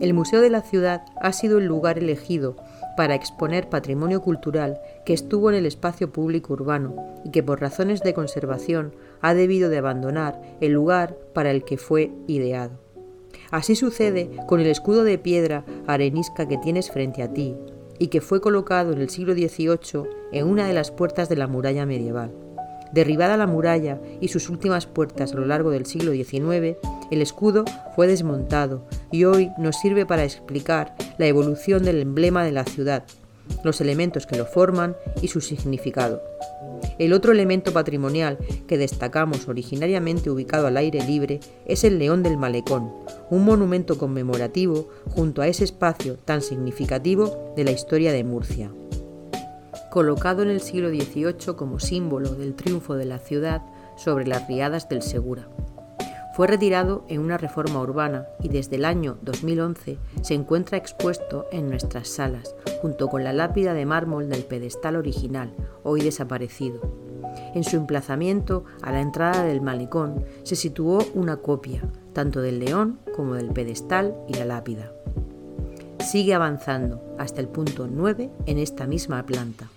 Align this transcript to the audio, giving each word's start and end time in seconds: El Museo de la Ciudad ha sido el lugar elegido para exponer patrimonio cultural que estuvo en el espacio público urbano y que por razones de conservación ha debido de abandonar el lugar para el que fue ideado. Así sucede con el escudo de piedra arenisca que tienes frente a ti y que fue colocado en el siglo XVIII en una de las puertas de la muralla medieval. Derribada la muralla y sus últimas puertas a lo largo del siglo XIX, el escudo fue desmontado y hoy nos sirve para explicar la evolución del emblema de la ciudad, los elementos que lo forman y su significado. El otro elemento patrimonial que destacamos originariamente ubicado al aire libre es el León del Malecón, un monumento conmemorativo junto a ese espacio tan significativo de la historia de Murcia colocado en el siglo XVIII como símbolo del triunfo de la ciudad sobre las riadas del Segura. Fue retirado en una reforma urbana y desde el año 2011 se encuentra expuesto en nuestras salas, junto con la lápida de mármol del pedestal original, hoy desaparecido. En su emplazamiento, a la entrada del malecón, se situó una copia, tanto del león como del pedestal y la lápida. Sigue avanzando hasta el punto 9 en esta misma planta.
El 0.00 0.14
Museo 0.14 0.40
de 0.40 0.48
la 0.48 0.62
Ciudad 0.62 1.04
ha 1.20 1.32
sido 1.32 1.58
el 1.58 1.66
lugar 1.66 1.98
elegido 1.98 2.56
para 2.96 3.14
exponer 3.14 3.68
patrimonio 3.68 4.22
cultural 4.22 4.80
que 5.04 5.12
estuvo 5.12 5.50
en 5.50 5.56
el 5.56 5.66
espacio 5.66 6.10
público 6.10 6.54
urbano 6.54 6.94
y 7.24 7.30
que 7.30 7.42
por 7.42 7.60
razones 7.60 8.02
de 8.02 8.14
conservación 8.14 8.94
ha 9.20 9.34
debido 9.34 9.68
de 9.68 9.78
abandonar 9.78 10.40
el 10.60 10.72
lugar 10.72 11.16
para 11.34 11.50
el 11.50 11.64
que 11.64 11.76
fue 11.76 12.10
ideado. 12.26 12.72
Así 13.50 13.76
sucede 13.76 14.30
con 14.46 14.60
el 14.60 14.66
escudo 14.66 15.04
de 15.04 15.18
piedra 15.18 15.64
arenisca 15.86 16.48
que 16.48 16.58
tienes 16.58 16.90
frente 16.90 17.22
a 17.22 17.32
ti 17.32 17.54
y 17.98 18.08
que 18.08 18.22
fue 18.22 18.40
colocado 18.40 18.92
en 18.92 19.00
el 19.00 19.10
siglo 19.10 19.34
XVIII 19.34 20.04
en 20.32 20.46
una 20.46 20.66
de 20.66 20.72
las 20.72 20.90
puertas 20.90 21.28
de 21.28 21.36
la 21.36 21.46
muralla 21.46 21.84
medieval. 21.84 22.32
Derribada 22.92 23.36
la 23.36 23.46
muralla 23.46 24.00
y 24.20 24.28
sus 24.28 24.48
últimas 24.48 24.86
puertas 24.86 25.32
a 25.32 25.36
lo 25.36 25.46
largo 25.46 25.70
del 25.70 25.86
siglo 25.86 26.12
XIX, 26.12 26.76
el 27.10 27.22
escudo 27.22 27.64
fue 27.94 28.06
desmontado 28.06 28.86
y 29.12 29.24
hoy 29.24 29.52
nos 29.58 29.76
sirve 29.76 30.06
para 30.06 30.24
explicar 30.24 30.96
la 31.18 31.26
evolución 31.26 31.84
del 31.84 32.00
emblema 32.00 32.44
de 32.44 32.50
la 32.52 32.64
ciudad, 32.64 33.04
los 33.62 33.80
elementos 33.80 34.26
que 34.26 34.36
lo 34.36 34.46
forman 34.46 34.96
y 35.20 35.28
su 35.28 35.40
significado. 35.40 36.22
El 36.98 37.12
otro 37.12 37.32
elemento 37.32 37.72
patrimonial 37.72 38.38
que 38.66 38.78
destacamos 38.78 39.46
originariamente 39.46 40.30
ubicado 40.30 40.66
al 40.66 40.76
aire 40.76 41.04
libre 41.04 41.40
es 41.66 41.84
el 41.84 41.98
León 41.98 42.22
del 42.22 42.36
Malecón, 42.36 42.92
un 43.30 43.44
monumento 43.44 43.98
conmemorativo 43.98 44.88
junto 45.10 45.42
a 45.42 45.46
ese 45.46 45.64
espacio 45.64 46.16
tan 46.16 46.42
significativo 46.42 47.54
de 47.56 47.64
la 47.64 47.70
historia 47.70 48.12
de 48.12 48.24
Murcia 48.24 48.70
colocado 49.92 50.42
en 50.42 50.48
el 50.48 50.62
siglo 50.62 50.88
XVIII 50.88 51.54
como 51.54 51.78
símbolo 51.78 52.30
del 52.30 52.54
triunfo 52.54 52.94
de 52.94 53.04
la 53.04 53.18
ciudad 53.18 53.60
sobre 53.94 54.26
las 54.26 54.48
riadas 54.48 54.88
del 54.88 55.02
Segura. 55.02 55.46
Fue 56.34 56.46
retirado 56.46 57.04
en 57.08 57.20
una 57.20 57.36
reforma 57.36 57.80
urbana 57.80 58.26
y 58.40 58.48
desde 58.48 58.76
el 58.76 58.86
año 58.86 59.18
2011 59.20 59.98
se 60.22 60.34
encuentra 60.34 60.78
expuesto 60.78 61.46
en 61.52 61.68
nuestras 61.68 62.08
salas, 62.08 62.54
junto 62.80 63.08
con 63.08 63.22
la 63.22 63.34
lápida 63.34 63.74
de 63.74 63.84
mármol 63.84 64.30
del 64.30 64.44
pedestal 64.44 64.96
original, 64.96 65.52
hoy 65.82 66.00
desaparecido. 66.00 66.80
En 67.54 67.64
su 67.64 67.76
emplazamiento, 67.76 68.64
a 68.80 68.92
la 68.92 69.02
entrada 69.02 69.44
del 69.44 69.60
malecón, 69.60 70.24
se 70.42 70.56
situó 70.56 71.04
una 71.14 71.36
copia, 71.36 71.82
tanto 72.14 72.40
del 72.40 72.60
león 72.60 72.98
como 73.14 73.34
del 73.34 73.50
pedestal 73.50 74.14
y 74.26 74.34
la 74.34 74.46
lápida. 74.46 74.90
Sigue 76.00 76.32
avanzando 76.32 77.14
hasta 77.18 77.42
el 77.42 77.48
punto 77.48 77.88
9 77.90 78.30
en 78.46 78.58
esta 78.58 78.86
misma 78.86 79.24
planta. 79.26 79.68